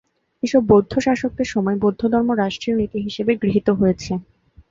এসব 0.43 0.61
বৌদ্ধ 0.67 0.93
শাসকদের 0.99 1.47
সময় 1.53 1.77
বৌদ্ধধর্ম 1.83 2.29
রাষ্ট্রীয় 2.33 2.75
নীতি 2.77 2.99
হিসেবে 3.01 3.31
গৃহীত 3.41 3.67
হয়েছে। 3.79 4.11